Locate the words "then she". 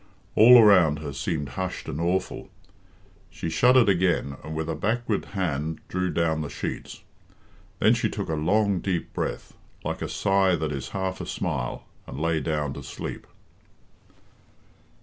7.77-8.09